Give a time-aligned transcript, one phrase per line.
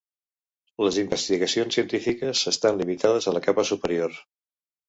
[0.85, 4.19] Les investigacions científiques estan limitades a la capa superior.